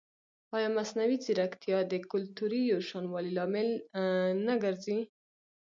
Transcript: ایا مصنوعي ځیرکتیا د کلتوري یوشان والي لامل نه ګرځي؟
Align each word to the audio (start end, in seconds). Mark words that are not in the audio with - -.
ایا 0.55 0.69
مصنوعي 0.77 1.15
ځیرکتیا 1.25 1.77
د 1.91 1.93
کلتوري 2.11 2.61
یوشان 2.71 3.03
والي 3.07 3.31
لامل 3.37 3.69
نه 4.45 4.53
ګرځي؟ 4.63 4.99